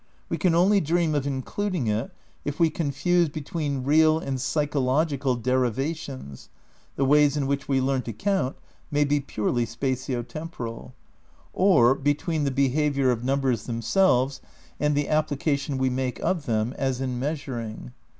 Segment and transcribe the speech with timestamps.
[0.29, 2.15] We can only dream of in 240 THE NEW IDEALISM vi eluding it
[2.55, 6.49] if we confuse between real and psychological derivations
[6.95, 8.55] (the ways in which we learn to count
[8.89, 10.95] may be purely spatio temporal),
[11.53, 14.41] or between the behaviour of numbers themselves
[14.79, 17.93] and the application we make of them, as in measuring.